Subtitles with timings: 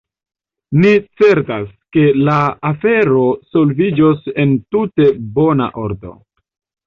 [0.83, 1.67] Ni certas,
[1.97, 2.37] ke la
[2.71, 5.07] afero solviĝos en tute
[5.39, 6.15] bona ordo.